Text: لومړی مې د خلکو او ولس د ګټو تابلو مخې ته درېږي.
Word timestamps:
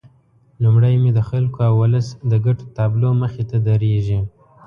لومړی 0.63 0.95
مې 1.01 1.11
د 1.17 1.19
خلکو 1.29 1.59
او 1.67 1.73
ولس 1.81 2.07
د 2.31 2.33
ګټو 2.45 2.65
تابلو 2.77 3.09
مخې 3.21 3.43
ته 3.49 3.57
درېږي. 3.67 4.19